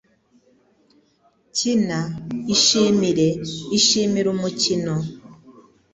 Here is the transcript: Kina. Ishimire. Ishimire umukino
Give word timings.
Kina. 1.57 1.99
Ishimire. 2.55 3.27
Ishimire 3.77 4.27
umukino 4.35 4.95